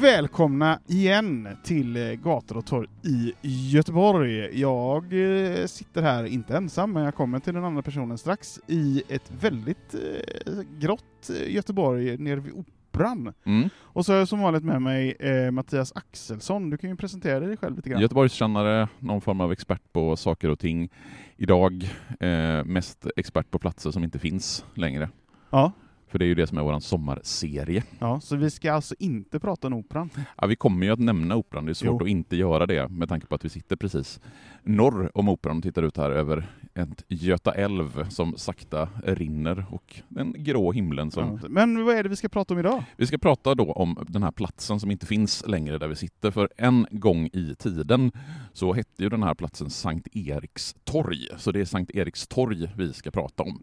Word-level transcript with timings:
Välkomna 0.00 0.78
igen 0.86 1.48
till 1.64 1.96
eh, 1.96 2.12
Gator 2.12 2.56
och 2.56 2.66
torg 2.66 2.88
i 3.04 3.34
Göteborg. 3.42 4.60
Jag 4.60 5.04
eh, 5.04 5.66
sitter 5.66 6.02
här, 6.02 6.24
inte 6.24 6.56
ensam, 6.56 6.92
men 6.92 7.04
jag 7.04 7.14
kommer 7.14 7.40
till 7.40 7.54
den 7.54 7.64
andra 7.64 7.82
personen 7.82 8.18
strax, 8.18 8.60
i 8.66 9.02
ett 9.08 9.32
väldigt 9.40 9.94
eh, 9.94 10.52
grått 10.78 11.30
Göteborg 11.46 12.16
nere 12.16 12.40
vid 12.40 12.52
Operan. 12.52 13.32
Mm. 13.44 13.68
Och 13.78 14.06
så 14.06 14.12
har 14.12 14.18
jag 14.18 14.28
som 14.28 14.40
vanligt 14.40 14.64
med 14.64 14.82
mig 14.82 15.16
eh, 15.20 15.50
Mattias 15.50 15.92
Axelsson. 15.94 16.70
Du 16.70 16.76
kan 16.76 16.90
ju 16.90 16.96
presentera 16.96 17.40
dig 17.40 17.56
själv 17.56 17.76
lite 17.76 17.88
grann. 17.88 18.00
Göteborgskännare, 18.00 18.88
någon 18.98 19.20
form 19.20 19.40
av 19.40 19.52
expert 19.52 19.92
på 19.92 20.16
saker 20.16 20.48
och 20.48 20.58
ting. 20.58 20.88
Idag 21.36 21.90
eh, 22.20 22.64
mest 22.64 23.06
expert 23.16 23.50
på 23.50 23.58
platser 23.58 23.90
som 23.90 24.04
inte 24.04 24.18
finns 24.18 24.64
längre. 24.74 25.08
Ja, 25.50 25.72
För 26.10 26.18
det 26.18 26.24
är 26.24 26.26
ju 26.26 26.34
det 26.34 26.46
som 26.46 26.58
är 26.58 26.62
vår 26.62 26.80
sommarserie. 26.80 27.82
ja, 27.98 28.20
så 28.20 28.36
vi 28.36 28.50
ska 28.50 28.72
alltså 28.72 28.94
inte 28.98 29.40
prata 29.40 29.66
om 29.66 29.72
Operan. 29.74 30.10
Ja, 30.36 30.46
vi 30.46 30.56
kommer 30.56 30.86
ju 30.86 30.92
att 30.92 30.98
nämna 30.98 31.36
Operan, 31.36 31.64
det 31.64 31.72
är 31.72 31.74
svårt 31.74 32.00
Jo. 32.00 32.04
att 32.04 32.08
inte 32.10 32.36
göra 32.36 32.66
det 32.66 32.88
med 32.88 33.08
tanke 33.08 33.26
på 33.26 33.34
att 33.34 33.44
vi 33.44 33.48
sitter 33.48 33.76
precis 33.76 34.20
norr 34.62 35.10
om 35.14 35.28
Operan 35.28 35.56
och 35.56 35.62
tittar 35.62 35.82
ut 35.82 35.96
här 35.96 36.10
över 36.10 36.50
ett 36.74 37.04
Göta 37.08 37.52
älv 37.52 38.08
som 38.08 38.34
sakta 38.36 38.88
rinner 39.04 39.64
och 39.70 40.00
den 40.08 40.34
grå 40.38 40.72
himlen 40.72 41.10
som 41.10 41.38
Ja. 41.42 41.48
Men 41.48 41.84
vad 41.84 41.94
är 41.94 42.02
det 42.02 42.08
vi 42.08 42.16
ska 42.16 42.28
prata 42.28 42.54
om 42.54 42.60
idag? 42.60 42.84
Vi 42.96 43.06
ska 43.06 43.18
prata 43.18 43.54
då 43.54 43.72
om 43.72 44.04
den 44.08 44.22
här 44.22 44.30
platsen 44.30 44.80
som 44.80 44.90
inte 44.90 45.06
finns 45.06 45.46
längre 45.46 45.78
där 45.78 45.88
vi 45.88 45.96
sitter, 45.96 46.30
för 46.30 46.48
en 46.56 46.86
gång 46.90 47.26
i 47.32 47.54
tiden 47.58 48.12
så 48.52 48.72
hette 48.72 49.02
ju 49.02 49.08
den 49.08 49.22
här 49.22 49.34
platsen 49.34 49.70
Sankt 49.70 50.16
Eriks 50.16 50.74
torg, 50.84 51.26
så 51.36 51.52
det 51.52 51.60
är 51.60 51.64
Sankt 51.64 51.90
Eriks 51.90 52.26
torg 52.28 52.68
vi 52.76 52.92
ska 52.92 53.10
prata 53.10 53.42
om. 53.42 53.62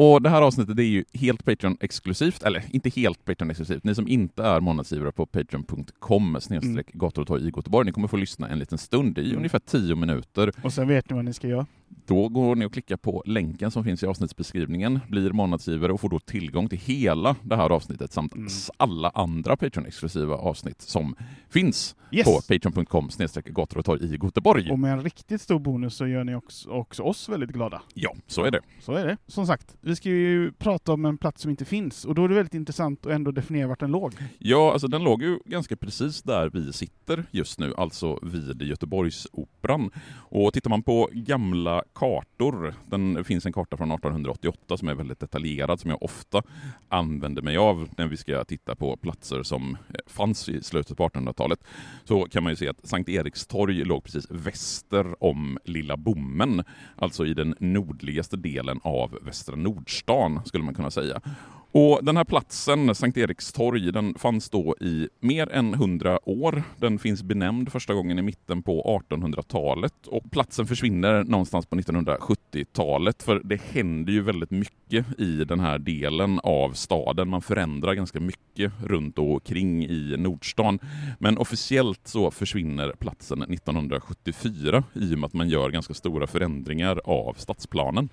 Och 0.00 0.22
det 0.22 0.28
här 0.30 0.42
avsnittet 0.42 0.78
är 0.78 0.82
ju 0.82 1.04
helt 1.14 1.44
Patreon-exklusivt, 1.44 2.42
eller 2.42 2.64
inte 2.70 2.90
helt 2.90 3.24
Patreon-exklusivt. 3.24 3.84
Ni 3.84 3.94
som 3.94 4.08
inte 4.08 4.42
är 4.44 4.60
månadsgivare 4.60 5.12
på 5.12 5.26
patreon.com 5.26 6.36
snedstreck 6.40 6.92
gator 6.92 7.22
och 7.22 7.28
torg 7.28 7.42
i 7.42 7.52
Göteborg, 7.56 7.86
ni 7.86 7.92
kommer 7.92 8.08
få 8.08 8.16
lyssna 8.16 8.48
en 8.48 8.58
liten 8.58 8.78
stund 8.78 9.18
i 9.18 9.24
Mm. 9.24 9.36
ungefär 9.36 9.58
tio 9.58 9.94
minuter. 9.94 10.52
Och 10.62 10.72
sen 10.72 10.88
vet 10.88 11.10
ni 11.10 11.16
vad 11.16 11.24
ni 11.24 11.32
ska 11.32 11.48
göra. 11.48 11.66
Då 12.06 12.28
går 12.28 12.56
ni 12.56 12.66
och 12.66 12.72
klickar 12.72 12.96
på 12.96 13.22
länken 13.26 13.70
som 13.70 13.84
finns 13.84 14.02
i 14.02 14.06
avsnittsbeskrivningen, 14.06 15.00
blir 15.08 15.30
månadsgivare 15.32 15.92
och 15.92 16.00
får 16.00 16.08
då 16.08 16.18
tillgång 16.18 16.68
till 16.68 16.78
hela 16.78 17.36
det 17.42 17.56
här 17.56 17.70
avsnittet 17.70 18.12
samt 18.12 18.34
Mm. 18.34 18.48
alla 18.76 19.10
andra 19.14 19.56
Patreon-exklusiva 19.56 20.34
avsnitt 20.34 20.80
som 20.82 21.14
finns 21.50 21.96
Yes! 22.10 22.24
på 22.24 22.54
patreon.com 22.54 23.10
snedstreck 23.10 23.46
gator 23.46 23.78
och 23.78 23.84
torg 23.84 24.04
i 24.04 24.18
Göteborg. 24.22 24.70
Och 24.70 24.78
med 24.78 24.92
en 24.92 25.02
riktigt 25.02 25.40
stor 25.40 25.58
bonus 25.58 25.94
så 25.94 26.06
gör 26.06 26.24
ni 26.24 26.34
också, 26.34 26.70
också 26.70 27.02
oss 27.02 27.28
väldigt 27.28 27.50
glada. 27.50 27.82
Ja, 27.94 28.14
så 28.26 28.44
är 28.44 28.50
det. 28.50 28.60
Så 28.80 28.92
är 28.92 29.06
det. 29.06 29.16
Som 29.26 29.46
sagt, 29.46 29.76
vi 29.88 29.96
ska 29.96 30.08
ju 30.08 30.52
prata 30.52 30.92
om 30.92 31.04
en 31.04 31.18
plats 31.18 31.42
som 31.42 31.50
inte 31.50 31.64
finns, 31.64 32.04
och 32.04 32.14
då 32.14 32.24
är 32.24 32.28
det 32.28 32.34
väldigt 32.34 32.54
intressant 32.54 33.06
att 33.06 33.12
ändå 33.12 33.30
definiera 33.30 33.68
vart 33.68 33.80
den 33.80 33.90
låg. 33.90 34.14
Ja, 34.38 34.72
alltså 34.72 34.88
den 34.88 35.04
låg 35.04 35.22
ju 35.22 35.38
ganska 35.44 35.76
precis 35.76 36.22
där 36.22 36.50
vi 36.50 36.72
sitter 36.72 37.24
just 37.30 37.58
nu, 37.58 37.74
alltså 37.76 38.18
vid 38.22 38.62
Göteborgsoperan. 38.62 39.90
Och 40.14 40.52
tittar 40.52 40.70
man 40.70 40.82
på 40.82 41.08
gamla 41.12 41.82
kartor, 41.94 42.74
den 42.86 43.24
finns 43.24 43.46
en 43.46 43.52
karta 43.52 43.76
från 43.76 43.90
1888 43.90 44.76
som 44.76 44.88
är 44.88 44.94
väldigt 44.94 45.20
detaljerad, 45.20 45.80
som 45.80 45.90
jag 45.90 46.02
ofta 46.02 46.42
använder 46.88 47.42
mig 47.42 47.56
av 47.56 47.88
när 47.96 48.06
vi 48.06 48.16
ska 48.16 48.44
titta 48.44 48.74
på 48.74 48.96
platser 48.96 49.42
som 49.42 49.76
eh, 49.88 49.94
fanns 50.06 50.48
i 50.48 50.62
slutet 50.62 50.96
på 50.96 51.08
1800-talet, 51.08 51.64
så 52.04 52.24
kan 52.24 52.42
man 52.42 52.52
ju 52.52 52.56
se 52.56 52.68
att 52.68 52.88
Sankt 52.88 53.08
Eriks 53.08 53.46
torg 53.46 53.84
låg 53.84 54.04
precis 54.04 54.30
väster 54.30 55.24
om 55.24 55.58
Lilla 55.64 55.96
Bommen, 55.96 56.64
alltså 56.96 57.26
i 57.26 57.34
den 57.34 57.54
nordligaste 57.60 58.36
delen 58.36 58.80
av 58.84 59.18
Västra 59.22 59.56
Nordstan, 59.78 60.40
skulle 60.44 60.64
man 60.64 60.74
kunna 60.74 60.90
säga. 60.90 61.20
Och 61.72 62.04
den 62.04 62.16
här 62.16 62.24
platsen, 62.24 62.94
Sankt 62.94 63.18
Eriks 63.18 63.52
torg, 63.52 63.92
den 63.92 64.14
fanns 64.14 64.50
då 64.50 64.76
i 64.80 65.08
mer 65.20 65.52
än 65.52 65.74
100 65.74 66.28
år. 66.28 66.62
Den 66.76 66.98
finns 66.98 67.22
benämnd 67.22 67.72
första 67.72 67.94
gången 67.94 68.18
i 68.18 68.22
mitten 68.22 68.62
på 68.62 69.00
1800-talet 69.10 70.06
och 70.06 70.30
platsen 70.30 70.66
försvinner 70.66 71.24
någonstans 71.24 71.66
på 71.66 71.76
1970-talet 71.76 73.22
för 73.22 73.40
det 73.44 73.60
händer 73.62 74.12
ju 74.12 74.22
väldigt 74.22 74.50
mycket 74.50 75.20
i 75.20 75.44
den 75.44 75.60
här 75.60 75.78
delen 75.78 76.40
av 76.42 76.72
staden. 76.72 77.28
Man 77.28 77.42
förändrar 77.42 77.94
ganska 77.94 78.20
mycket 78.20 78.72
runt 78.84 79.18
och 79.18 79.44
kring 79.44 79.84
i 79.84 80.14
Nordstan. 80.18 80.78
Men 81.18 81.38
officiellt 81.38 82.00
så 82.04 82.30
försvinner 82.30 82.92
platsen 82.98 83.42
1974 83.42 84.84
i 84.94 85.14
och 85.14 85.18
med 85.18 85.26
att 85.26 85.34
man 85.34 85.48
gör 85.48 85.70
ganska 85.70 85.94
stora 85.94 86.26
förändringar 86.26 87.00
av 87.04 87.34
stadsplanen. 87.38 88.08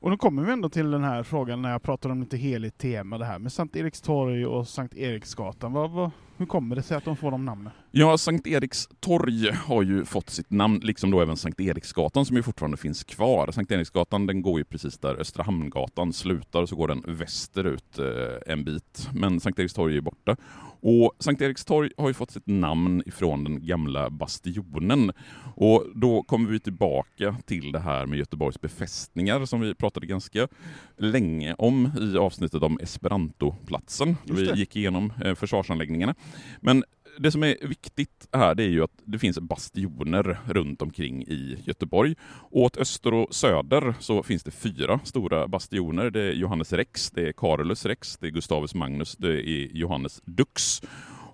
Och 0.00 0.10
nu 0.10 0.16
kommer 0.16 0.42
vi 0.42 0.52
ändå 0.52 0.68
till 0.68 0.90
den 0.90 1.04
här 1.04 1.22
frågan 1.22 1.62
när 1.62 1.70
jag 1.70 1.82
pratar 1.82 2.10
om 2.10 2.20
lite 2.20 2.36
heligt 2.36 2.78
tema 2.78 3.18
det 3.18 3.24
här 3.24 3.38
med 3.38 3.52
Sankt 3.52 3.76
Eriks 3.76 4.00
torg 4.00 4.46
och 4.46 4.68
Sankt 4.68 4.94
Eriksgatan. 4.94 5.72
Vad, 5.72 5.90
vad, 5.90 6.10
hur 6.36 6.46
kommer 6.46 6.76
det 6.76 6.82
sig 6.82 6.96
att 6.96 7.04
de 7.04 7.16
får 7.16 7.30
de 7.30 7.44
namnen? 7.44 7.72
Ja, 7.90 8.18
Sankt 8.18 8.46
Eriks 8.46 8.88
torg 9.00 9.50
har 9.52 9.82
ju 9.82 10.04
fått 10.04 10.30
sitt 10.30 10.50
namn, 10.50 10.80
liksom 10.82 11.10
då 11.10 11.20
även 11.20 11.36
Sankt 11.36 11.60
Eriksgatan 11.60 12.26
som 12.26 12.36
ju 12.36 12.42
fortfarande 12.42 12.76
finns 12.76 13.04
kvar. 13.04 13.52
Sankt 13.52 13.72
Eriksgatan 13.72 14.26
den 14.26 14.42
går 14.42 14.58
ju 14.58 14.64
precis 14.64 14.98
där 14.98 15.20
Östra 15.20 15.42
Hamngatan 15.42 16.12
slutar, 16.12 16.66
så 16.66 16.76
går 16.76 16.88
den 16.88 17.02
västerut 17.06 17.98
eh, 17.98 18.52
en 18.52 18.64
bit. 18.64 19.08
Men 19.12 19.40
Sankt 19.40 19.58
Eriks 19.58 19.74
torg 19.74 19.96
är 19.96 20.00
borta. 20.00 20.36
Och 20.80 21.12
Sankt 21.18 21.42
Eriks 21.42 21.64
torg 21.64 21.90
har 21.96 22.08
ju 22.08 22.14
fått 22.14 22.30
sitt 22.30 22.46
namn 22.46 23.02
ifrån 23.06 23.44
den 23.44 23.66
gamla 23.66 24.10
bastionen. 24.10 25.12
Och 25.54 25.84
då 25.94 26.22
kommer 26.22 26.50
vi 26.50 26.60
tillbaka 26.60 27.36
till 27.46 27.72
det 27.72 27.78
här 27.78 28.06
med 28.06 28.18
Göteborgs 28.18 28.60
befästningar 28.60 29.44
som 29.44 29.60
vi 29.60 29.74
pratade 29.74 30.06
ganska 30.06 30.48
länge 30.96 31.54
om 31.54 31.90
i 32.00 32.18
avsnittet 32.18 32.62
om 32.62 32.78
Esperantoplatsen. 32.82 34.16
Vi 34.24 34.52
gick 34.52 34.76
igenom 34.76 35.12
eh, 35.24 35.34
försvarsanläggningarna. 35.34 36.14
Men 36.60 36.84
det 37.18 37.30
som 37.30 37.42
är 37.42 37.66
viktigt 37.66 38.28
här 38.32 38.54
det 38.54 38.62
är 38.62 38.68
ju 38.68 38.84
att 38.84 39.02
det 39.04 39.18
finns 39.18 39.38
bastioner 39.38 40.38
runt 40.46 40.82
omkring 40.82 41.22
i 41.22 41.58
Göteborg. 41.64 42.14
Åt 42.50 42.76
öster 42.76 43.14
och 43.14 43.34
söder 43.34 43.94
så 44.00 44.22
finns 44.22 44.42
det 44.42 44.50
fyra 44.50 45.00
stora 45.04 45.48
bastioner. 45.48 46.10
Det 46.10 46.20
är 46.20 46.32
Johannes 46.32 46.72
Rex, 46.72 47.10
det 47.10 47.28
är 47.28 47.32
Carolus 47.32 47.86
Rex, 47.86 48.16
det 48.18 48.26
är 48.26 48.30
Gustavus 48.30 48.74
Magnus, 48.74 49.16
det 49.16 49.48
är 49.48 49.76
Johannes 49.76 50.22
Dux 50.24 50.80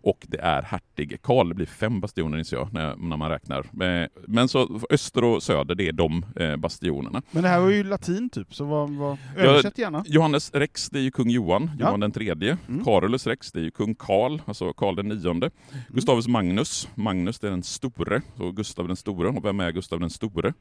och 0.03 0.27
det 0.29 0.39
är 0.41 0.63
hertig 0.63 1.23
Karl. 1.23 1.49
Det 1.49 1.55
blir 1.55 1.67
fem 1.67 2.01
bastioner 2.01 2.39
inser 2.39 2.57
jag 2.57 2.73
när, 2.73 2.97
när 2.97 3.17
man 3.17 3.31
räknar. 3.31 3.59
Eh, 3.59 4.09
Men 4.27 4.49
så 4.49 4.81
öster 4.91 5.25
och 5.25 5.43
söder, 5.43 5.75
det 5.75 5.89
är 5.89 5.93
de 5.93 6.27
eh, 6.37 6.57
bastionerna. 6.57 7.23
Men 7.31 7.43
det 7.43 7.49
här 7.49 7.61
var 7.61 7.71
ju 7.71 7.85
latin 7.85 8.31
typ, 8.31 8.55
så 8.55 8.65
vad, 8.65 8.91
vad, 8.91 9.19
översätt 9.37 9.79
gärna. 9.79 10.05
Johannes 10.07 10.51
Rex, 10.55 10.91
det 10.91 10.99
är 10.99 11.03
ju 11.03 11.11
kung 11.11 11.31
Johan, 11.31 11.71
Ja. 11.79 11.87
Johan 11.87 12.01
den 12.01 12.13
tredje. 12.13 12.59
Mm. 12.69 12.85
Carolus 12.85 13.27
Rex, 13.27 13.53
det 13.53 13.61
är 13.61 13.65
ju 13.65 13.71
kung 13.71 13.95
Karl, 13.95 14.39
alltså 14.47 14.73
Karl 14.73 14.97
den 14.97 15.09
nionde. 15.09 15.51
Gustavus 15.89 16.29
Magnus, 16.29 16.89
Magnus 16.95 17.39
det 17.39 17.47
är 17.47 17.51
den 17.51 17.63
store, 17.63 18.23
så 18.37 18.51
Gustav 18.53 18.87
den 18.87 18.97
store. 18.97 19.29
Och 19.29 19.45
vem 19.45 19.61
är 19.61 19.71
Gustav 19.73 20.01
den 20.01 20.11
store? 20.11 20.53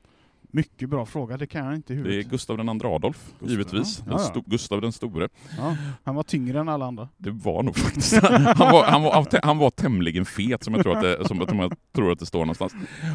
Mycket 0.54 0.90
bra 0.90 1.06
fråga, 1.06 1.38
det 1.38 1.48
kan 1.48 1.66
jag 1.66 1.76
inte 1.76 1.94
i 1.94 1.96
Det 1.96 2.02
är 2.02 2.04
huvudet. 2.04 2.32
Gustav 2.32 2.58
den 2.58 2.70
andra 2.70 2.88
Adolf, 2.88 3.26
Gustav, 3.40 3.50
givetvis. 3.50 4.04
ja. 4.10 4.32
Den 4.34 4.44
Gustav 4.46 4.82
den 4.82 4.92
store. 4.92 5.30
Ja, 5.58 5.78
han 6.04 6.16
var 6.16 6.24
tyngre 6.24 6.60
än 6.60 6.70
alla 6.70 6.86
andra. 6.86 7.10
Det 7.18 7.32
var 7.32 7.64
nog 7.64 7.78
faktiskt 7.78 8.14
han 8.24 8.72
var, 8.72 8.84
han, 8.84 9.04
var, 9.04 9.46
han 9.46 9.58
var 9.58 9.70
tämligen 9.70 10.26
fet, 10.26 10.64
som 10.64 10.74
jag, 10.74 10.84
tror 10.84 10.96
att 10.96 11.02
det, 11.02 11.28
som 11.28 11.38
jag 11.38 11.74
tror 11.96 12.12
att 12.12 12.20
det 12.20 12.26
står 12.26 12.40
någonstans. 12.40 12.74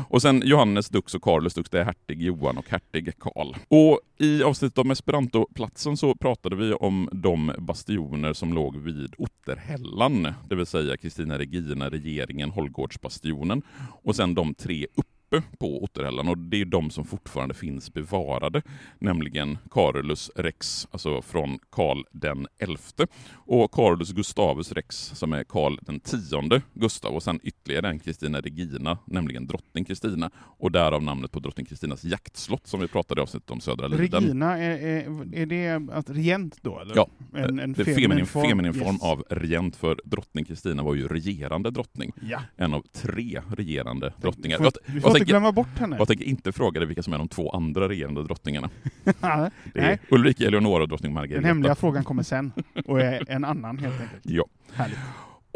Och 0.09 0.23
sen 0.23 0.43
Johannes 0.44 0.88
Dux 0.88 1.15
och 1.15 1.23
Carlos 1.23 1.55
Dux, 1.55 1.71
det 1.71 1.81
är 1.81 1.85
hertig 1.85 2.23
Johan 2.23 2.59
och 2.59 2.69
hertig 2.69 3.19
Karl. 3.19 3.55
Och 3.69 4.00
i 4.19 4.43
avsnittet 4.43 4.79
om 4.79 4.91
Esperantoplatsen 4.91 5.97
så 5.97 6.15
pratade 6.15 6.56
vi 6.56 6.73
om 6.73 7.09
de 7.12 7.53
bastioner 7.59 8.33
som 8.33 8.53
låg 8.53 8.77
vid 8.77 9.15
Otterhällan, 9.19 10.29
det 10.49 10.55
vill 10.55 10.67
säga 10.67 10.97
Kristina 10.97 11.38
Regina, 11.38 11.91
regeringen, 11.91 12.50
Hållgårdsbastionen 12.50 13.62
och 14.03 14.17
sen 14.17 14.35
de 14.35 14.55
tre 14.55 14.87
uppe 14.94 15.15
uppe 15.37 15.56
på 15.56 15.85
Otterhällan 15.85 16.29
och 16.29 16.38
det 16.38 16.61
är 16.61 16.65
de 16.65 16.91
som 16.91 17.05
fortfarande 17.05 17.55
finns 17.55 17.93
bevarade, 17.93 18.62
nämligen 18.99 19.59
Carolus 19.71 20.31
rex, 20.35 20.88
alltså 20.91 21.23
från 21.23 21.59
Karl 21.71 22.05
den 22.12 22.47
elfte 22.59 23.06
och 23.35 23.73
Carolus 23.73 24.12
Gustavus 24.12 24.73
rex 24.73 24.97
som 24.97 25.33
är 25.33 25.44
Karl 25.44 25.79
den 25.83 26.00
tionde 26.00 26.62
Gustav 26.75 27.15
och 27.15 27.23
sen 27.23 27.41
ytterligare 27.43 27.88
en 27.88 27.99
Kristina 27.99 28.41
Regina, 28.41 28.99
nämligen 29.05 29.47
drottning 29.47 29.85
Kristina 29.85 30.31
och 30.37 30.73
därav 30.73 31.03
namnet 31.03 31.33
på 31.33 31.41
drottning 31.41 31.67
Kristinas 31.67 32.05
jaktslott 32.05 32.67
som 32.67 32.81
vi 32.81 32.88
pratade 32.88 33.21
i 33.21 33.23
avsnittet 33.23 33.50
om 33.50 33.61
Södra 33.61 33.88
Liden. 33.88 34.23
Regina, 34.23 34.59
är, 34.59 34.79
är, 34.79 35.35
är 35.35 35.47
det 35.47 35.93
att 35.93 36.11
regent 36.11 36.59
då? 36.62 36.81
Eller? 36.81 36.97
Ja, 36.97 37.09
en, 37.35 37.59
en 37.59 37.73
det 37.73 37.83
är 37.83 37.85
feminin 37.85 38.27
feminin 38.27 38.27
form, 38.27 38.49
feminin 38.49 38.75
form 38.75 38.94
Yes. 38.97 39.03
av 39.03 39.25
regent, 39.31 39.77
för 39.77 40.00
drottning 40.05 40.44
Kristina 40.44 40.83
var 40.83 40.94
ju 40.94 41.09
regerande 41.09 41.71
drottning. 41.71 42.12
Ja. 42.23 42.41
En 42.56 42.75
av 42.75 42.83
tre 42.93 43.43
regerande 43.56 44.12
drottningar. 44.21 44.59
Vi 44.59 44.65
får, 44.65 44.73
vi 44.87 45.00
får 45.00 45.11
glömma 45.26 45.52
bort 45.52 45.78
henne. 45.78 45.96
jag 45.99 46.08
tänker 46.08 46.25
inte 46.25 46.52
fråga 46.52 46.81
dig 46.81 46.87
vilka 46.87 47.02
som 47.02 47.12
är 47.12 47.19
de 47.19 47.28
två 47.28 47.50
andra 47.50 47.88
regerande 47.88 48.23
drottningarna. 48.23 48.70
Det 49.75 49.81
är 49.81 49.99
Ulrika 50.11 50.46
Eleonora 50.46 50.82
och 50.82 50.88
drottning 50.88 51.11
den 51.11 51.14
Margareta. 51.14 51.49
hemliga 51.49 51.75
frågan 51.75 52.05
kommer 52.05 52.23
sen, 52.23 52.52
och 52.84 53.00
är 53.00 53.31
en 53.31 53.44
annan 53.44 53.78
helt 53.78 54.00
enkelt. 54.00 54.23
Ja. 54.23 54.44
Härligt. 54.73 54.99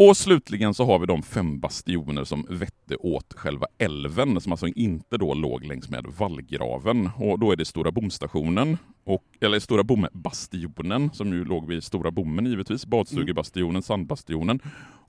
Och 0.09 0.17
slutligen 0.17 0.75
så 0.75 0.85
har 0.85 0.99
vi 0.99 1.07
de 1.07 1.23
fem 1.23 1.61
bastioner 1.61 2.25
som 2.25 2.47
vette 2.49 2.97
åt 2.97 3.35
själva 3.37 3.67
älven, 3.79 4.41
som 4.41 4.53
alltså 4.53 4.67
inte 4.67 5.17
då 5.17 5.35
låg 5.35 5.65
längs 5.65 5.91
med 5.91 6.07
vallgraven. 6.19 7.11
Och 7.17 7.39
då 7.39 7.53
är 7.53 7.57
det 7.57 7.65
Stora 7.65 7.91
bomstationen, 7.91 8.79
och, 9.05 9.25
eller 9.41 9.59
Stora 9.59 9.83
bombastionen, 9.83 11.11
som 11.13 11.33
ju 11.33 11.45
låg 11.45 11.69
vid 11.69 11.85
Stora 11.85 12.11
bommen 12.11 12.47
givetvis, 12.47 12.87
Badstugebastionen, 12.87 13.83
Sandbastionen, 13.83 14.61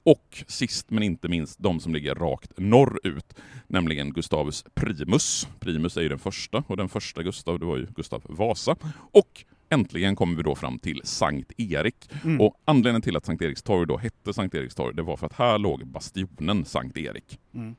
och 0.03 0.44
sist 0.48 0.92
men 0.92 1.03
inte 1.03 1.27
minst 1.27 1.59
de 1.59 1.80
som 1.80 1.94
ligger 1.94 2.15
rakt 2.15 2.51
norrut, 2.57 3.33
nämligen 3.68 4.13
Gustavus 4.13 4.65
Primus. 4.74 5.48
Primus 5.59 5.98
är 5.98 6.01
ju 6.01 6.09
den 6.09 6.19
första, 6.19 6.63
och 6.68 6.77
den 6.77 6.89
första 6.89 7.24
Gustav, 7.24 7.59
det 7.59 7.65
var 7.65 7.77
ju 7.77 7.86
Gustav 7.95 8.21
Vasa. 8.30 8.75
Och 9.12 9.45
äntligen 9.69 10.15
kommer 10.15 10.38
vi 10.38 10.44
då 10.44 10.56
fram 10.56 10.80
till 10.80 11.01
Sankt 11.03 11.51
Erik. 11.57 12.09
Mm. 12.24 12.42
Och 12.42 12.56
anledningen 12.65 13.01
till 13.01 13.18
att 13.18 13.25
Sankt 13.25 13.42
Eriks 13.42 13.63
torg 13.63 13.88
då 13.88 13.98
hette 13.98 14.33
Sankt 14.33 14.56
Eriks 14.56 14.75
torg, 14.75 14.95
det 14.95 15.01
var 15.01 15.18
för 15.18 15.25
att 15.25 15.33
här 15.33 15.57
låg 15.57 15.88
bastionen 15.88 16.65
Sankt 16.65 16.98
Erik. 16.98 17.39
Mm. 17.53 17.75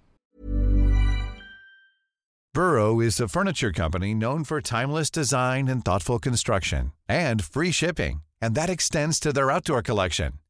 Burrow 2.55 3.01
is 3.01 3.21
a 3.21 3.29
furniture 3.29 3.73
company 3.73 4.15
known 4.15 4.45
for 4.45 4.61
timeless 4.61 5.11
design 5.11 5.69
and 5.69 5.85
thoughtful 5.85 6.19
construction 6.19 6.93
and 7.09 7.43
free 7.43 7.73
shipping, 7.73 8.21
and 8.43 8.55
that 8.55 8.69
extends 8.69 9.21
to 9.21 9.33
their 9.33 9.51
outdoor 9.51 9.83
collection. 9.83 10.42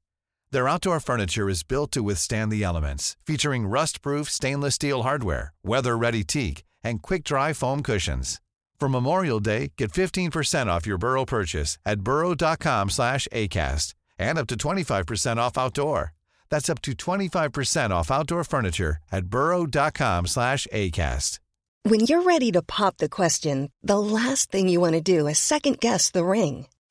Their 0.52 0.68
outdoor 0.68 1.00
furniture 1.00 1.48
is 1.48 1.62
built 1.62 1.92
to 1.92 2.02
withstand 2.02 2.52
the 2.52 2.62
elements, 2.62 3.16
featuring 3.24 3.66
rust-proof 3.66 4.28
stainless 4.28 4.74
steel 4.74 5.02
hardware, 5.02 5.54
weather-ready 5.64 6.24
teak, 6.24 6.62
and 6.84 7.00
quick-dry 7.00 7.54
foam 7.54 7.82
cushions. 7.82 8.38
For 8.78 8.88
Memorial 8.90 9.40
Day, 9.40 9.72
get 9.78 9.92
15% 9.92 10.66
off 10.66 10.86
your 10.86 10.98
Burrow 10.98 11.24
purchase 11.24 11.78
at 11.86 12.00
burrow.com 12.00 12.90
slash 12.90 13.26
ACAST 13.32 13.94
and 14.18 14.36
up 14.38 14.46
to 14.48 14.56
25% 14.56 15.38
off 15.38 15.56
outdoor. 15.56 16.12
That's 16.50 16.68
up 16.68 16.82
to 16.82 16.92
25% 16.92 17.90
off 17.90 18.10
outdoor 18.10 18.44
furniture 18.44 18.98
at 19.10 19.26
burrow.com 19.26 20.26
slash 20.26 20.66
ACAST. 20.70 21.38
When 21.84 22.00
you're 22.00 22.22
ready 22.22 22.52
to 22.52 22.60
pop 22.60 22.98
the 22.98 23.08
question, 23.08 23.70
the 23.82 23.98
last 23.98 24.50
thing 24.50 24.68
you 24.68 24.80
want 24.80 24.96
to 24.96 25.00
do 25.00 25.26
is 25.28 25.38
second 25.38 25.80
guess 25.80 26.10
the 26.10 26.24
ring. 26.26 26.66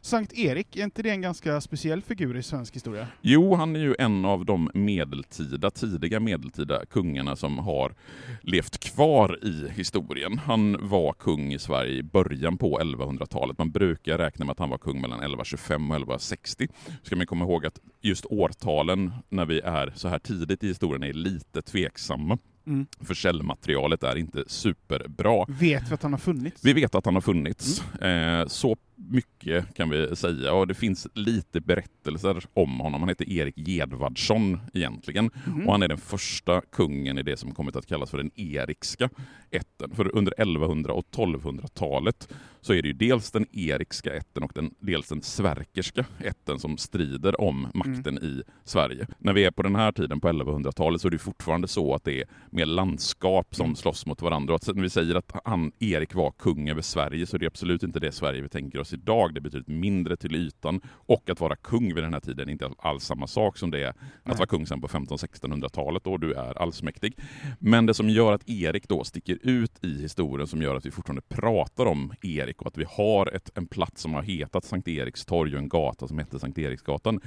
Sankt 0.00 0.32
Erik, 0.32 0.76
är 0.76 0.84
inte 0.84 1.02
det 1.02 1.10
en 1.10 1.20
ganska 1.20 1.60
speciell 1.60 2.02
figur 2.02 2.36
i 2.36 2.42
svensk 2.42 2.76
historia? 2.76 3.06
Jo, 3.20 3.54
han 3.54 3.76
är 3.76 3.80
ju 3.80 3.94
en 3.98 4.24
av 4.24 4.44
de 4.44 4.70
medeltida, 4.74 5.70
tidiga 5.70 6.20
medeltida 6.20 6.86
kungarna 6.86 7.36
som 7.36 7.58
har 7.58 7.94
levt 8.42 8.78
kvar 8.78 9.38
i 9.42 9.68
historien. 9.76 10.38
Han 10.38 10.88
var 10.88 11.12
kung 11.12 11.52
i 11.52 11.58
Sverige 11.58 11.92
i 11.92 12.02
början 12.02 12.58
på 12.58 12.78
1100-talet. 12.78 13.58
Man 13.58 13.70
brukar 13.70 14.18
räkna 14.18 14.44
med 14.44 14.52
att 14.52 14.58
han 14.58 14.70
var 14.70 14.78
kung 14.78 15.00
mellan 15.00 15.18
1125 15.18 15.90
och 15.90 15.96
1160. 15.96 16.68
Ska 17.02 17.16
man 17.16 17.26
komma 17.26 17.44
ihåg 17.44 17.66
att 17.66 17.80
just 18.00 18.26
årtalen 18.26 19.12
när 19.28 19.46
vi 19.46 19.60
är 19.60 19.92
så 19.96 20.08
här 20.08 20.18
tidigt 20.18 20.64
i 20.64 20.68
historien 20.68 21.02
är 21.02 21.12
lite 21.12 21.62
tveksamma. 21.62 22.38
Mm. 22.66 22.86
För 23.00 23.14
källmaterialet 23.14 24.02
är 24.02 24.16
inte 24.16 24.44
superbra. 24.46 25.44
Vet 25.48 25.90
vi 25.90 25.94
att 25.94 26.02
han 26.02 26.12
har 26.12 26.18
funnits? 26.18 26.64
Vi 26.64 26.72
vet 26.72 26.94
att 26.94 27.04
han 27.04 27.14
har 27.14 27.20
funnits. 27.22 27.80
Eh, 28.02 28.46
så 28.46 28.76
mycket 28.98 29.74
kan 29.74 29.90
vi 29.90 30.16
säga. 30.16 30.52
Och 30.52 30.66
det 30.66 30.74
finns 30.74 31.06
lite 31.14 31.60
berättelser 31.60 32.44
om 32.54 32.80
honom. 32.80 33.00
Han 33.00 33.08
heter 33.08 33.30
Erik 33.30 33.58
Gedvardsson 33.58 34.60
egentligen. 34.74 35.30
Mhm. 35.46 35.66
Och 35.66 35.72
han 35.72 35.82
är 35.82 35.88
den 35.88 35.98
första 35.98 36.60
kungen 36.60 37.18
i 37.18 37.22
det 37.22 37.36
som 37.36 37.54
kommit 37.54 37.76
att 37.76 37.86
kallas 37.86 38.10
för 38.10 38.18
den 38.18 38.30
erikska 38.34 39.08
ätten. 39.50 39.90
För 39.94 40.16
under 40.16 40.34
1100 40.38 40.92
och 40.92 41.06
1200-talet 41.10 42.28
så 42.60 42.72
är 42.72 42.82
det 42.82 42.88
ju 42.88 42.94
dels 42.94 43.30
den 43.30 43.46
erikska 43.52 44.14
ätten 44.14 44.42
och 44.42 44.52
den, 44.54 44.74
dels 44.80 45.08
den 45.08 45.22
sverkerska 45.22 46.04
ätten 46.18 46.58
som 46.58 46.78
strider 46.78 47.40
om 47.40 47.68
makten 47.74 48.18
i 48.18 48.42
Sverige. 48.64 49.06
När 49.18 49.32
vi 49.32 49.44
är 49.44 49.50
på 49.50 49.62
den 49.62 49.76
här 49.76 49.92
tiden 49.92 50.20
på 50.20 50.28
1100-talet 50.28 51.00
så 51.00 51.08
är 51.08 51.12
det 51.12 51.18
fortfarande 51.18 51.68
så 51.68 51.94
att 51.94 52.04
det 52.04 52.20
är 52.20 52.26
mer 52.50 52.66
landskap 52.66 53.54
som 53.54 53.76
slåss 53.76 54.06
mot 54.06 54.22
varandra. 54.22 54.54
Och 54.54 54.68
att 54.68 54.76
när 54.76 54.82
vi 54.82 54.90
säger 54.90 55.14
att 55.14 55.32
han, 55.44 55.72
Erik 55.78 56.14
var 56.14 56.30
kung 56.30 56.68
över 56.68 56.82
Sverige 56.82 57.26
så 57.26 57.36
är 57.36 57.38
det 57.38 57.46
absolut 57.46 57.82
inte 57.82 58.00
det 58.00 58.12
Sverige 58.12 58.42
vi 58.42 58.48
tänker 58.48 58.78
oss 58.80 58.87
idag. 58.92 59.34
Det 59.34 59.40
betyder 59.40 59.72
mindre 59.72 60.16
till 60.16 60.34
ytan 60.36 60.80
och 60.88 61.30
att 61.30 61.40
vara 61.40 61.56
kung 61.56 61.94
vid 61.94 62.04
den 62.04 62.12
här 62.12 62.20
tiden 62.20 62.48
är 62.48 62.52
inte 62.52 62.70
alls 62.78 63.04
samma 63.04 63.26
sak 63.26 63.56
som 63.58 63.70
det 63.70 63.82
är 63.84 63.88
att 63.88 63.96
Nej. 64.24 64.36
vara 64.36 64.46
kung 64.46 64.66
sen 64.66 64.80
på 64.80 64.88
1500-1600-talet 64.88 66.04
då 66.04 66.16
du 66.16 66.32
är 66.32 66.62
allsmäktig. 66.62 67.16
Men 67.58 67.86
det 67.86 67.94
som 67.94 68.08
gör 68.10 68.32
att 68.32 68.48
Erik 68.48 68.88
då 68.88 69.04
sticker 69.04 69.38
ut 69.42 69.84
i 69.84 70.02
historien, 70.02 70.46
som 70.48 70.62
gör 70.62 70.74
att 70.76 70.86
vi 70.86 70.90
fortfarande 70.90 71.22
pratar 71.28 71.86
om 71.86 72.12
Erik 72.22 72.60
och 72.62 72.66
att 72.66 72.78
vi 72.78 72.84
har 72.88 73.34
ett, 73.34 73.50
en 73.54 73.66
plats 73.66 74.02
som 74.02 74.14
har 74.14 74.22
hetat 74.22 74.64
Sankt 74.64 74.88
Eriks 74.88 75.24
torg 75.24 75.52
och 75.52 75.58
en 75.58 75.68
gata 75.68 76.08
som 76.08 76.18
hette 76.18 76.38
Sankt 76.38 76.58
Eriksgatan, 76.58 77.20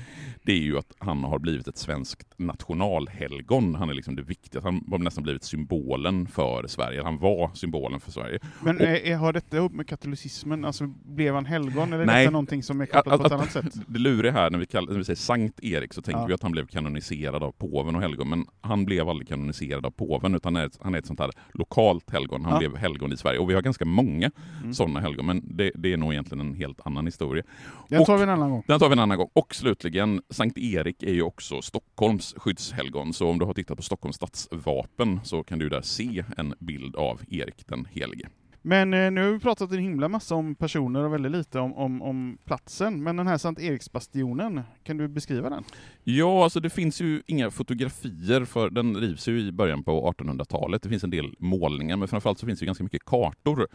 det 0.44 0.52
är 0.52 0.58
ju 0.60 0.78
att 0.78 0.94
han 1.00 1.24
har 1.24 1.40
blivit 1.40 1.68
ett 1.68 1.78
svenskt 1.78 2.34
nationalhelgon. 2.38 3.76
Han 3.76 3.90
är 3.90 3.94
liksom 3.94 4.16
det 4.16 4.22
viktigaste. 4.22 4.68
Han 4.68 4.86
har 4.92 4.98
nästan 4.98 5.24
blivit 5.24 5.44
symbolen 5.44 6.28
för 6.28 6.68
Sverige. 6.68 7.04
Han 7.04 7.18
var 7.18 7.52
symbolen 7.54 8.00
för 8.00 8.12
Sverige. 8.12 8.40
Men 8.64 8.76
Och- 8.76 8.82
är, 8.82 8.96
är, 9.06 9.16
har 9.16 9.34
detta 9.34 9.58
ihop 9.58 9.72
med 9.72 9.88
katolicismen? 9.88 10.66
Alltså, 10.66 10.88
blev 10.88 11.34
han 11.36 11.46
helgon, 11.52 11.94
eller 11.94 12.04
är 12.04 12.06
Nej. 12.08 12.24
detta 12.24 12.32
någonting 12.32 12.64
som 12.64 12.82
är 12.82 12.86
kopplat 12.86 13.20
på 13.20 13.26
ett 13.26 13.32
annat 13.32 13.52
sätt? 13.52 13.74
Det 13.88 14.00
luriga 14.00 14.32
här 14.32 14.50
när 14.50 14.60
vi, 14.60 14.66
kallar, 14.66 14.92
när 14.92 14.98
vi 14.98 15.04
säger 15.04 15.16
Sankt 15.18 15.64
Erik 15.64 15.94
så 15.94 16.02
tänker 16.02 16.22
Ja. 16.22 16.26
vi 16.26 16.34
att 16.34 16.44
han 16.44 16.52
blev 16.52 16.68
kanoniserad 16.68 17.44
av 17.44 17.52
påven 17.52 17.96
och 17.96 18.02
helgon, 18.02 18.30
men 18.30 18.46
han 18.62 18.86
blev 18.86 19.10
aldrig 19.10 19.28
kanoniserad 19.28 19.86
av 19.86 19.92
påven 19.92 20.36
utan 20.36 20.56
är 20.56 20.66
ett, 20.66 20.78
han 20.82 20.96
är 20.96 21.00
ett 21.00 21.06
sånt 21.06 21.20
här 21.20 21.32
lokalt 21.54 22.12
helgon. 22.12 22.46
Han 22.46 22.54
Ja. 22.54 22.60
blev 22.60 22.76
helgon 22.78 23.14
i 23.14 23.18
Sverige 23.18 23.40
och 23.40 23.50
vi 23.50 23.54
har 23.54 23.62
ganska 23.62 23.86
många 23.86 24.32
Mm. 24.62 24.74
sådana 24.74 25.00
helgon, 25.00 25.26
men 25.26 25.42
det, 25.58 25.72
det 25.76 25.94
är 25.94 25.98
nog 25.98 26.12
egentligen 26.14 26.48
en 26.48 26.54
helt 26.56 26.80
annan 26.86 27.06
historia. 27.06 27.44
Den 27.90 28.00
Och- 28.00 28.06
tar 28.06 28.18
vi 28.18 28.24
en 28.24 28.30
annan 28.30 28.50
gång. 28.50 28.64
Den 28.68 28.80
tar 28.80 28.90
vi 28.90 28.94
en 28.94 29.00
annan 29.00 29.18
gång. 29.18 29.30
Och 29.34 29.56
slutligen, 29.56 30.22
Sankt 30.30 30.58
Erik 30.58 31.04
är 31.04 31.14
ju 31.14 31.22
också 31.22 31.62
Stockholms 31.62 32.34
skyddshelgon, 32.38 33.14
så 33.14 33.30
om 33.30 33.40
du 33.40 33.46
har 33.46 33.54
tittat 33.54 33.78
på 33.78 33.84
Stockholms 33.84 34.16
stadsvapen 34.16 35.20
så 35.24 35.44
kan 35.44 35.60
du 35.60 35.70
där 35.70 35.82
se 35.82 36.24
en 36.38 36.54
bild 36.60 36.96
av 36.96 37.22
Erik 37.30 37.68
den 37.68 37.88
helige. 37.92 38.30
Men 38.62 38.94
eh, 38.94 39.12
nu 39.12 39.24
har 39.24 39.32
vi 39.32 39.40
pratat 39.40 39.72
en 39.72 39.80
himla 39.80 40.08
massa 40.08 40.36
om 40.36 40.56
personer 40.56 41.04
och 41.04 41.14
väldigt 41.14 41.32
lite 41.32 41.60
om, 41.60 41.74
om, 41.74 42.02
om 42.02 42.38
platsen. 42.46 43.04
Men 43.04 43.16
den 43.16 43.28
här 43.28 43.38
Sankt 43.38 43.62
Eriksbastionen, 43.62 44.62
kan 44.84 44.98
du 44.98 45.08
beskriva 45.08 45.50
den? 45.50 45.64
Ja, 46.04 46.44
alltså 46.44 46.60
det 46.60 46.70
finns 46.70 47.02
ju 47.02 47.22
inga 47.28 47.52
fotografier 47.52 48.46
för 48.46 48.70
den 48.70 48.96
rivs 48.98 49.28
ju 49.28 49.40
i 49.40 49.52
början 49.52 49.84
på 49.84 50.12
1800-talet. 50.12 50.82
Det 50.82 50.90
finns 50.90 51.04
en 51.04 51.10
del 51.10 51.36
målningar, 51.40 51.98
men 51.98 52.08
framförallt 52.08 52.40
så 52.40 52.46
finns 52.46 52.60
det 52.60 52.66
ganska 52.66 52.84
mycket 52.84 53.06
kartor 53.06 53.68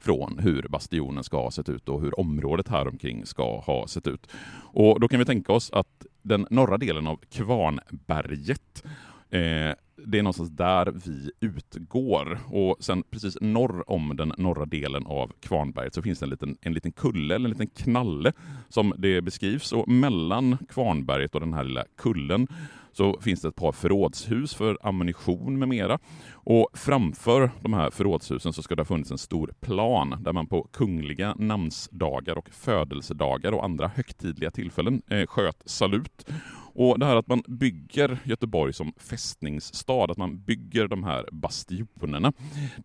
från 0.00 0.38
hur 0.38 0.68
bastionen 0.68 1.24
ska 1.24 1.42
ha 1.42 1.50
sett 1.50 1.68
ut 1.68 1.88
och 1.88 2.00
hur 2.00 2.20
området 2.20 2.68
här 2.68 2.88
omkring 2.88 3.26
ska 3.26 3.60
ha 3.60 3.86
sett 3.86 4.06
ut. 4.06 4.30
Och 4.56 5.00
då 5.00 5.08
kan 5.08 5.18
vi 5.18 5.24
tänka 5.24 5.52
oss 5.52 5.70
att 5.70 6.06
den 6.22 6.46
norra 6.50 6.78
delen 6.78 7.06
av 7.06 7.20
Kvarnberget 7.30 8.84
eh, 9.30 9.74
det 9.96 10.18
är 10.18 10.22
någonstans 10.22 10.50
där 10.50 10.92
vi 11.06 11.30
utgår. 11.40 12.38
Och 12.46 12.76
sen 12.80 13.02
precis 13.10 13.36
norr 13.40 13.90
om 13.90 14.16
den 14.16 14.32
norra 14.38 14.66
delen 14.66 15.06
av 15.06 15.32
Kvarnberget 15.40 15.94
så 15.94 16.02
finns 16.02 16.18
det 16.18 16.26
en 16.26 16.30
liten, 16.30 16.56
en 16.60 16.72
liten 16.72 16.92
kulle, 16.92 17.34
eller 17.34 17.44
en 17.44 17.50
liten 17.50 17.84
knalle, 17.84 18.32
som 18.68 18.94
det 18.98 19.22
beskrivs. 19.22 19.72
Och 19.72 19.88
mellan 19.88 20.56
Kvarnberget 20.68 21.34
och 21.34 21.40
den 21.40 21.54
här 21.54 21.64
lilla 21.64 21.84
kullen 21.96 22.46
så 22.92 23.20
finns 23.20 23.40
det 23.40 23.48
ett 23.48 23.56
par 23.56 23.72
förrådshus 23.72 24.54
för 24.54 24.78
ammunition 24.82 25.58
med 25.58 25.68
mera. 25.68 25.98
Och 26.32 26.68
framför 26.74 27.50
de 27.60 27.72
här 27.72 27.90
förrådshusen 27.90 28.52
så 28.52 28.62
ska 28.62 28.74
det 28.74 28.80
ha 28.80 28.84
funnits 28.84 29.10
en 29.10 29.18
stor 29.18 29.54
plan 29.60 30.16
där 30.20 30.32
man 30.32 30.46
på 30.46 30.68
kungliga 30.72 31.34
namnsdagar 31.38 32.38
och 32.38 32.48
födelsedagar 32.52 33.52
och 33.52 33.64
andra 33.64 33.88
högtidliga 33.88 34.50
tillfällen 34.50 35.02
eh, 35.10 35.26
sköt 35.26 35.62
salut. 35.64 36.26
Och 36.74 36.98
det 36.98 37.06
här 37.06 37.16
att 37.16 37.28
man 37.28 37.42
bygger 37.46 38.18
Göteborg 38.24 38.72
som 38.72 38.92
fästningsstad, 38.96 40.10
att 40.10 40.16
man 40.16 40.40
bygger 40.40 40.88
de 40.88 41.04
här 41.04 41.28
bastionerna, 41.32 42.32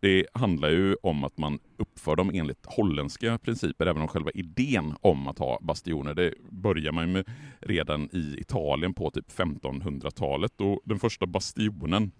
det 0.01 0.25
handlar 0.33 0.69
ju 0.69 0.95
om 1.03 1.23
att 1.23 1.37
man 1.37 1.59
uppför 1.77 2.15
dem 2.15 2.31
enligt 2.33 2.65
holländska 2.65 3.37
principer, 3.37 3.85
även 3.85 4.01
om 4.01 4.07
själva 4.07 4.31
idén 4.33 4.95
om 5.01 5.27
att 5.27 5.39
ha 5.39 5.59
bastioner, 5.61 6.13
det 6.13 6.33
börjar 6.49 6.91
man 6.91 7.07
ju 7.07 7.13
med 7.13 7.25
redan 7.59 8.09
i 8.13 8.35
Italien 8.39 8.93
på 8.93 9.11
typ 9.11 9.31
1500-talet 9.31 10.61
och 10.61 10.81
den 10.85 10.99
första 10.99 11.25
bastionen 11.25 12.11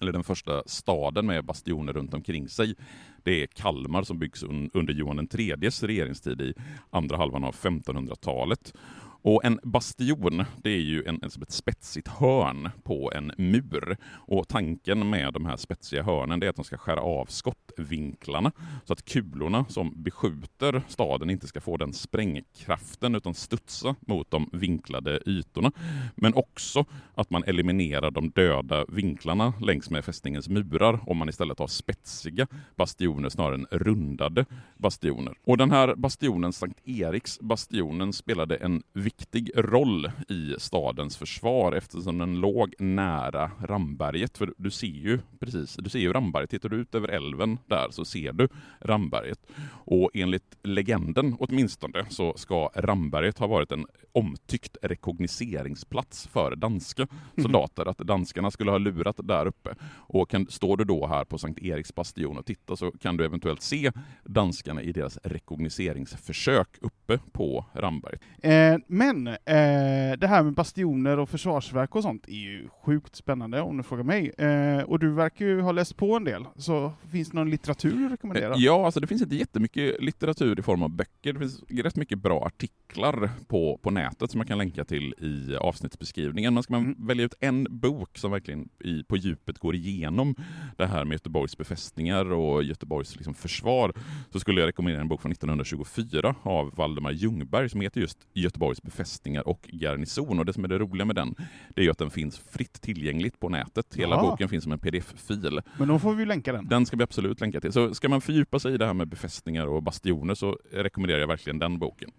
eller 0.00 0.12
den 0.12 0.24
första 0.24 0.62
staden 0.66 1.26
med 1.26 1.44
bastioner 1.44 1.92
runt 1.92 2.14
omkring 2.14 2.48
sig, 2.48 2.74
det 3.22 3.42
är 3.42 3.46
Kalmar 3.46 4.02
som 4.02 4.18
byggs 4.18 4.42
under 4.72 4.92
Johan 4.92 5.28
IIIs 5.38 5.82
regeringstid 5.82 6.40
i 6.40 6.54
andra 6.90 7.16
halvan 7.16 7.44
av 7.44 7.54
1500-talet. 7.54 8.74
Och 9.22 9.44
en 9.44 9.60
bastion, 9.62 10.44
det 10.62 10.70
är 10.70 10.80
ju 10.80 11.04
en, 11.04 11.18
en, 11.22 11.30
som 11.30 11.42
ett 11.42 11.52
spetsigt 11.52 12.08
hörn 12.08 12.70
på 12.82 13.12
en 13.14 13.32
mur. 13.38 13.96
Och 14.12 14.48
tanken 14.48 15.10
med 15.10 15.32
de 15.32 15.46
här 15.46 15.56
spetsiga 15.56 16.02
hörnen 16.02 16.42
är 16.42 16.48
att 16.48 16.56
de 16.56 16.64
ska 16.64 16.76
skära 16.76 17.00
av 17.00 17.26
skottvinklarna 17.26 18.52
så 18.84 18.92
att 18.92 19.04
kulorna 19.04 19.64
som 19.68 20.02
beskjuter 20.02 20.82
staden 20.88 21.30
inte 21.30 21.46
ska 21.46 21.60
få 21.60 21.76
den 21.76 21.92
sprängkraften 21.92 23.14
utan 23.14 23.34
studsa 23.34 23.94
mot 24.00 24.30
de 24.30 24.50
vinklade 24.52 25.20
ytorna. 25.26 25.72
Men 26.14 26.34
också 26.34 26.84
att 27.14 27.30
man 27.30 27.44
eliminerar 27.44 28.10
de 28.10 28.30
döda 28.30 28.84
vinklarna 28.88 29.52
längs 29.60 29.90
med 29.90 30.04
fästningens 30.04 30.48
murar 30.48 31.00
om 31.06 31.16
man 31.16 31.28
istället 31.28 31.58
har 31.58 31.66
spetsiga 31.66 32.46
bastioner 32.76 33.28
snarare 33.28 33.54
än 33.54 33.66
rundade 33.70 34.44
bastioner. 34.76 35.34
Och 35.44 35.56
den 35.56 35.70
här 35.70 35.94
bastionen, 35.94 36.52
Sankt 36.52 36.88
Eriks 36.88 37.40
bastionen, 37.40 38.12
spelade 38.12 38.56
en 38.56 38.82
viktig 39.10 39.50
roll 39.54 40.10
i 40.28 40.54
stadens 40.58 41.16
försvar 41.16 41.72
eftersom 41.72 42.18
den 42.18 42.40
låg 42.40 42.74
nära 42.78 43.50
Ramberget. 43.64 44.38
För 44.38 44.52
du 44.56 44.70
ser 44.70 44.86
ju 44.86 45.18
precis, 45.40 45.76
du 45.76 45.90
ser 45.90 45.98
ju 45.98 46.12
Ramberget. 46.12 46.50
Tittar 46.50 46.68
du 46.68 46.76
ut 46.76 46.94
över 46.94 47.08
älven 47.08 47.58
där 47.66 47.86
så 47.90 48.04
ser 48.04 48.32
du 48.32 48.48
Ramberget. 48.80 49.38
Och 49.70 50.10
enligt 50.14 50.56
legenden 50.62 51.36
åtminstone 51.38 52.06
så 52.08 52.34
ska 52.36 52.70
Ramberget 52.74 53.38
ha 53.38 53.46
varit 53.46 53.72
en 53.72 53.86
omtyckt 54.12 54.76
rekognoseringsplats 54.82 56.26
för 56.26 56.56
danska 56.56 57.02
mhm. 57.10 57.42
soldater. 57.42 57.86
Att 57.86 57.98
danskarna 57.98 58.50
skulle 58.50 58.70
ha 58.70 58.78
lurat 58.78 59.16
där 59.22 59.46
uppe. 59.46 59.74
Och 59.96 60.30
kan, 60.30 60.46
står 60.50 60.76
du 60.76 60.84
då 60.84 61.06
här 61.06 61.24
på 61.24 61.38
Sankt 61.38 61.62
Eriks 61.62 61.94
bastion 61.94 62.38
och 62.38 62.46
tittar 62.46 62.76
så 62.76 62.90
kan 62.90 63.16
du 63.16 63.24
eventuellt 63.24 63.62
se 63.62 63.92
danskarna 64.24 64.82
i 64.82 64.92
deras 64.92 65.18
rekognoseringsförsök 65.24 66.68
uppe 66.80 67.18
på 67.32 67.64
Ramberget. 67.72 68.20
Eh, 68.42 68.76
men 69.00 69.26
eh, 69.26 70.18
det 70.18 70.26
här 70.26 70.42
med 70.42 70.52
bastioner 70.52 71.18
och 71.18 71.28
försvarsverk 71.28 71.96
och 71.96 72.02
sånt 72.02 72.28
är 72.28 72.32
ju 72.32 72.68
sjukt 72.84 73.16
spännande 73.16 73.60
om 73.60 73.76
du 73.76 73.82
frågar 73.82 74.04
mig. 74.04 74.30
Eh, 74.38 74.82
och 74.82 74.98
du 74.98 75.12
verkar 75.12 75.44
ju 75.44 75.60
ha 75.60 75.72
läst 75.72 75.96
på 75.96 76.16
en 76.16 76.24
del, 76.24 76.46
så 76.56 76.92
finns 77.12 77.30
det 77.30 77.36
någon 77.36 77.50
litteratur 77.50 78.06
att 78.06 78.12
rekommendera? 78.12 78.54
Ja, 78.56 78.84
alltså 78.84 79.00
det 79.00 79.06
finns 79.06 79.22
inte 79.22 79.36
jättemycket 79.36 80.02
litteratur 80.02 80.58
i 80.60 80.62
form 80.62 80.82
av 80.82 80.90
böcker. 80.90 81.32
Det 81.32 81.38
finns 81.38 81.62
rätt 81.68 81.96
mycket 81.96 82.18
bra 82.18 82.44
artiklar 82.44 83.30
på, 83.48 83.78
på 83.82 83.90
nätet 83.90 84.30
som 84.30 84.38
man 84.38 84.46
kan 84.46 84.58
länka 84.58 84.84
till 84.84 85.14
i 85.18 85.56
avsnittsbeskrivningen. 85.56 86.54
Men 86.54 86.62
ska 86.62 86.72
man 86.72 86.82
mm. 86.82 87.06
välja 87.06 87.24
ut 87.24 87.34
en 87.40 87.66
bok 87.70 88.18
som 88.18 88.30
verkligen 88.30 88.68
i, 88.84 89.04
på 89.04 89.16
djupet 89.16 89.58
går 89.58 89.74
igenom 89.74 90.34
det 90.76 90.86
här 90.86 91.04
med 91.04 91.12
Göteborgs 91.12 91.58
befästningar 91.58 92.32
och 92.32 92.62
Göteborgs 92.62 93.16
liksom, 93.16 93.34
försvar, 93.34 93.92
så 94.32 94.40
skulle 94.40 94.60
jag 94.60 94.68
rekommendera 94.68 95.00
en 95.00 95.08
bok 95.08 95.22
från 95.22 95.32
1924 95.32 96.34
av 96.42 96.74
Valdemar 96.74 97.10
Ljungberg 97.10 97.68
som 97.68 97.80
heter 97.80 98.00
just 98.00 98.18
Göteborgs 98.34 98.82
befästningar 98.90 99.48
och 99.48 99.68
garnison. 99.72 100.38
Och 100.38 100.44
det 100.44 100.52
som 100.52 100.64
är 100.64 100.68
det 100.68 100.78
roliga 100.78 101.04
med 101.04 101.16
den, 101.16 101.34
det 101.74 101.80
är 101.80 101.84
ju 101.84 101.90
att 101.90 101.98
den 101.98 102.10
finns 102.10 102.38
fritt 102.38 102.80
tillgängligt 102.80 103.40
på 103.40 103.48
nätet. 103.48 103.94
Hela 103.94 104.16
Aha. 104.16 104.30
boken 104.30 104.48
finns 104.48 104.64
som 104.64 104.72
en 104.72 104.78
pdf-fil. 104.78 105.60
Men 105.78 105.88
då 105.88 105.98
får 105.98 106.14
vi 106.14 106.24
länka 106.24 106.52
den. 106.52 106.68
Den 106.68 106.86
ska 106.86 106.96
vi 106.96 107.02
absolut 107.02 107.40
länka 107.40 107.60
till. 107.60 107.72
Så 107.72 107.94
ska 107.94 108.08
man 108.08 108.20
fördjupa 108.20 108.58
sig 108.58 108.74
i 108.74 108.76
det 108.76 108.86
här 108.86 108.94
med 108.94 109.08
befästningar 109.08 109.66
och 109.66 109.82
bastioner 109.82 110.34
så 110.34 110.58
rekommenderar 110.72 111.20
jag 111.20 111.28
verkligen 111.28 111.58
den 111.58 111.78
boken. 111.78 112.10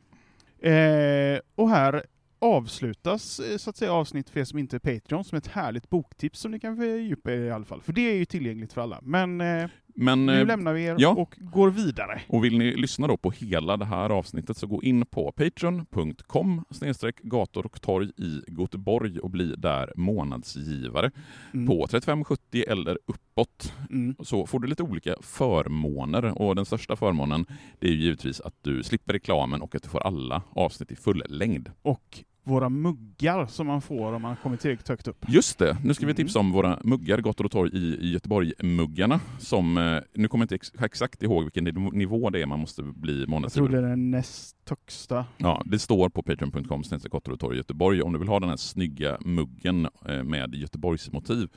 Eh, 0.59 1.39
och 1.55 1.69
här 1.69 2.03
avslutas 2.41 3.39
eh, 3.39 3.57
så 3.57 3.69
att 3.69 3.77
säga 3.77 3.93
avsnitt 3.93 4.29
för 4.29 4.39
er 4.39 4.43
som 4.43 4.59
inte 4.59 4.75
är 4.75 4.79
Patreon 4.79 5.23
som 5.23 5.37
ett 5.37 5.47
härligt 5.47 5.89
boktips 5.89 6.39
som 6.39 6.51
ni 6.51 6.59
kan 6.59 6.77
fördjupa 6.77 7.33
er 7.33 7.37
i 7.37 7.51
alla 7.51 7.65
fall. 7.65 7.81
För 7.81 7.93
det 7.93 8.01
är 8.01 8.15
ju 8.15 8.25
tillgängligt 8.25 8.73
för 8.73 8.81
alla. 8.81 8.99
Men 9.01 9.41
eh, 9.41 9.69
men, 9.95 10.25
nu 10.25 10.39
eh, 10.39 10.45
lämnar 10.45 10.73
vi 10.73 10.83
er 10.83 10.95
ja. 10.99 11.09
och 11.09 11.35
går 11.39 11.69
vidare. 11.69 12.21
Och 12.27 12.43
vill 12.43 12.57
ni 12.57 12.75
lyssna 12.75 13.07
då 13.07 13.17
på 13.17 13.31
hela 13.31 13.77
det 13.77 13.85
här 13.85 14.09
avsnittet 14.09 14.57
så 14.57 14.67
gå 14.67 14.83
in 14.83 15.05
på 15.05 15.31
patreon.com 15.31 16.65
gator 17.21 17.65
och 17.65 17.81
torg 17.81 18.11
i 18.17 18.41
Göteborg 18.47 19.19
och 19.19 19.29
bli 19.29 19.55
där 19.57 19.93
månadsgivare 19.95 21.11
mm. 21.53 21.67
på 21.67 21.87
3570 21.87 22.63
eller 22.67 22.97
uppåt. 23.05 23.73
Mm. 23.89 24.15
Så 24.19 24.45
får 24.45 24.59
du 24.59 24.67
lite 24.67 24.83
olika 24.83 25.15
förmåner 25.21 26.41
och 26.41 26.55
den 26.55 26.65
största 26.65 26.95
förmånen 26.95 27.45
är 27.79 27.89
givetvis 27.89 28.41
att 28.41 28.55
du 28.61 28.83
slipper 28.83 29.13
reklamen 29.13 29.61
och 29.61 29.75
att 29.75 29.83
du 29.83 29.89
får 29.89 30.07
alla 30.07 30.41
avsnitt 30.49 30.91
i 30.91 30.95
full 30.95 31.23
längd. 31.29 31.71
Och 31.81 32.23
våra 32.43 32.69
muggar 32.69 33.45
som 33.45 33.67
man 33.67 33.81
får 33.81 34.13
om 34.13 34.21
man 34.21 34.35
kommer 34.35 34.57
tillräckligt 34.57 34.89
högt 34.89 35.07
upp. 35.07 35.25
Just 35.27 35.59
det, 35.59 35.77
nu 35.83 35.93
ska 35.93 36.05
vi 36.05 36.13
tipsa 36.13 36.39
om 36.39 36.51
våra 36.51 36.79
muggar, 36.83 37.17
Gator 37.17 37.45
och 37.45 37.51
torg 37.51 37.69
i 37.73 38.11
Göteborg-muggarna. 38.11 39.19
Som, 39.39 39.77
eh, 39.77 39.99
nu 40.13 40.27
kommer 40.27 40.45
jag 40.49 40.55
inte 40.55 40.85
exakt 40.85 41.23
ihåg 41.23 41.43
vilken 41.43 41.63
nivå 41.93 42.29
det 42.29 42.41
är 42.41 42.45
man 42.45 42.59
måste 42.59 42.83
bli 42.83 43.27
månadsgivare. 43.27 43.65
Jag 43.65 43.71
tror 43.71 43.81
det 43.81 43.87
är 43.87 43.89
den 43.89 44.11
näst 44.11 44.55
högsta. 44.69 45.25
Ja, 45.37 45.61
det 45.65 45.79
står 45.79 46.09
på 46.09 46.23
patreon.com 46.23 46.83
Gator 47.11 47.31
och 47.31 47.39
torg 47.39 47.57
Göteborg 47.57 48.01
om 48.01 48.13
du 48.13 48.19
vill 48.19 48.27
ha 48.27 48.39
den 48.39 48.49
här 48.49 48.57
snygga 48.57 49.17
muggen 49.25 49.87
eh, 50.05 50.23
med 50.23 50.55
Göteborgs 50.55 51.11
motiv. 51.11 51.49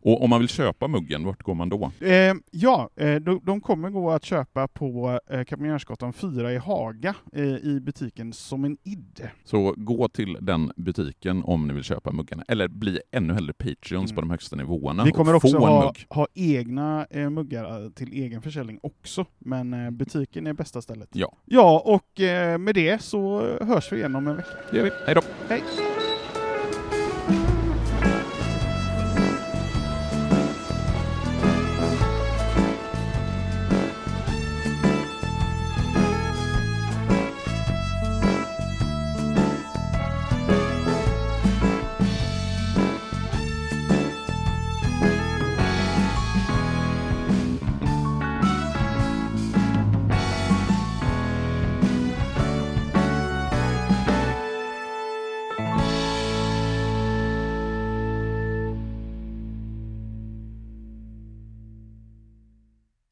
Och 0.00 0.24
om 0.24 0.30
man 0.30 0.40
vill 0.40 0.48
köpa 0.48 0.88
muggen, 0.88 1.24
vart 1.24 1.42
går 1.42 1.54
man 1.54 1.68
då? 1.68 1.90
Eh, 2.00 2.34
ja, 2.50 2.90
eh, 2.96 3.14
de, 3.14 3.40
de, 3.44 3.60
kommer 3.60 3.90
gå 3.90 4.10
att 4.10 4.24
köpa 4.24 4.68
på 4.68 5.20
eh, 5.30 5.44
Kapellmajornsgatan 5.44 6.12
4 6.12 6.52
i 6.52 6.56
Haga 6.56 7.14
eh, 7.32 7.44
i 7.44 7.80
butiken 7.80 8.32
Som 8.32 8.64
en 8.64 8.76
id. 8.84 9.28
Så 9.44 9.74
gå 9.76 10.08
till 10.08 10.38
den 10.40 10.72
butiken 10.76 11.42
om 11.44 11.66
ni 11.66 11.74
vill 11.74 11.82
köpa 11.82 12.12
muggarna, 12.12 12.44
eller 12.48 12.68
bli 12.68 13.00
ännu 13.12 13.34
hellre 13.34 13.52
Patreons 13.52 14.10
mm. 14.10 14.14
på 14.14 14.20
de 14.20 14.30
högsta 14.30 14.56
nivåerna. 14.56 15.04
Vi 15.04 15.12
kommer 15.12 15.34
också 15.34 15.58
ha, 15.58 15.94
ha, 16.08 16.26
egna 16.34 17.06
eh, 17.10 17.30
muggar 17.30 17.84
eh, 17.84 17.90
till 17.90 18.12
egen 18.12 18.42
försäljning 18.42 18.78
också, 18.82 19.26
men 19.38 19.74
eh, 19.74 19.90
butiken 19.90 20.46
är 20.46 20.52
bästa 20.52 20.82
stället. 20.82 21.08
Ja. 21.12 21.32
Ja, 21.44 21.82
och 21.84 22.20
med 22.60 22.74
det 22.74 23.02
så 23.02 23.40
hörs 23.60 23.92
vi 23.92 23.96
igen 23.96 24.16
om 24.16 24.26
en 24.26 24.36
vecka. 24.36 24.48
Det 24.70 24.76
gör 24.76 24.84
vi. 24.84 24.90
Hej 25.06 25.14
då. 25.14 25.22
Hej. 25.48 25.62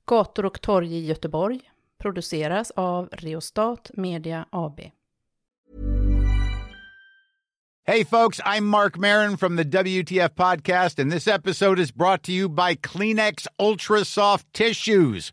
Gator 0.07 0.45
och 0.45 0.61
torg 0.61 0.97
i 0.97 1.07
Göteborg 1.07 1.61
produceras 2.03 2.71
av 2.71 3.09
Reostat 3.13 3.91
Media 3.95 4.47
AB. 4.51 4.81
Hey 7.87 8.05
folks, 8.05 8.41
I'm 8.41 8.65
Mark 8.65 8.97
Marin 8.97 9.37
from 9.37 9.57
the 9.57 9.65
WTF 9.65 10.35
podcast 10.35 10.99
and 10.99 11.13
this 11.13 11.29
episode 11.29 11.79
is 11.83 11.95
brought 11.95 12.23
to 12.23 12.33
you 12.33 12.49
by 12.49 12.75
Kleenex 12.75 13.47
Ultra 13.59 14.05
Soft 14.05 14.53
Tissues 14.53 15.33